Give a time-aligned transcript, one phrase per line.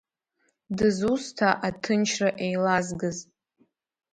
[0.77, 3.17] Дызусҭа аҭынчра еилазгаз?